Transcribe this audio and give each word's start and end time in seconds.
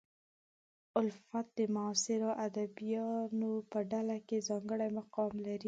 الفت 1.01 1.45
د 1.57 1.59
معاصرو 1.75 2.29
ادیبانو 2.45 3.51
په 3.71 3.79
ډله 3.91 4.17
کې 4.27 4.37
ځانګړی 4.49 4.89
مقام 4.99 5.31
لري. 5.45 5.59